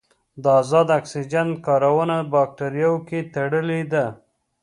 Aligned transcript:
د 0.43 0.45
ازاد 0.61 0.87
اکسیجن 0.99 1.47
کارونه 1.65 2.15
په 2.23 2.27
باکتریاوو 2.33 3.05
کې 3.07 3.19
تړلې 3.33 3.81
ده. 3.91 4.05